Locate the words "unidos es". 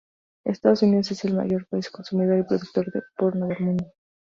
0.81-1.25